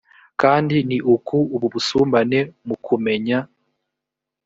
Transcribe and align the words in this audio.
kandi 0.41 0.75
ni 0.89 0.97
uko 1.13 1.35
ubu 1.55 1.67
busumbane 1.73 2.39
mu 2.67 2.75
kumenya 2.85 3.37